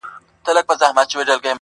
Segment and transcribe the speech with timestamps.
[0.45, 1.49] خبري د کتاب ښې دي.